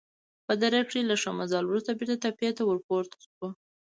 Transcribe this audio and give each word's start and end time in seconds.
په 0.45 0.53
دره 0.61 0.81
کې 0.89 0.99
له 1.09 1.15
ښه 1.21 1.31
مزل 1.39 1.63
وروسته 1.67 1.91
بېرته 1.99 2.15
تپې 2.23 2.49
ته 2.57 2.63
ورپورته 2.65 3.15
شوو. 3.25 3.47